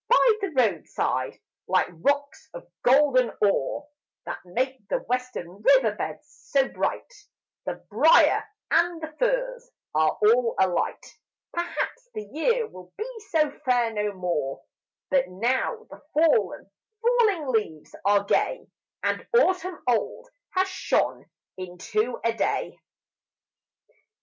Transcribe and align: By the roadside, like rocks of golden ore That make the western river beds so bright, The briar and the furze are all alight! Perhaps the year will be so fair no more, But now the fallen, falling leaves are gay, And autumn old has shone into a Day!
By 0.09 0.31
the 0.41 0.49
roadside, 0.49 1.39
like 1.67 1.85
rocks 1.91 2.49
of 2.55 2.65
golden 2.81 3.31
ore 3.39 3.87
That 4.25 4.39
make 4.43 4.87
the 4.87 4.97
western 5.03 5.61
river 5.61 5.95
beds 5.95 6.25
so 6.51 6.69
bright, 6.69 7.13
The 7.65 7.75
briar 7.87 8.43
and 8.71 8.99
the 8.99 9.15
furze 9.19 9.69
are 9.93 10.17
all 10.23 10.55
alight! 10.59 11.05
Perhaps 11.53 12.09
the 12.15 12.23
year 12.23 12.65
will 12.67 12.91
be 12.97 13.07
so 13.29 13.51
fair 13.63 13.93
no 13.93 14.11
more, 14.13 14.63
But 15.11 15.27
now 15.29 15.85
the 15.91 16.01
fallen, 16.15 16.67
falling 17.03 17.49
leaves 17.49 17.93
are 18.03 18.23
gay, 18.23 18.67
And 19.03 19.27
autumn 19.37 19.83
old 19.87 20.27
has 20.55 20.67
shone 20.67 21.25
into 21.57 22.19
a 22.23 22.33
Day! 22.33 22.75